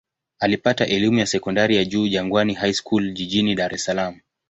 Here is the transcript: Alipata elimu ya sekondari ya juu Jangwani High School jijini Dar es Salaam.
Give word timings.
Alipata 0.39 0.85
elimu 0.87 1.19
ya 1.19 1.25
sekondari 1.25 1.75
ya 1.77 1.85
juu 1.85 2.07
Jangwani 2.07 2.53
High 2.53 2.73
School 2.73 3.13
jijini 3.13 3.55
Dar 3.55 3.73
es 3.73 3.83
Salaam. 3.83 4.19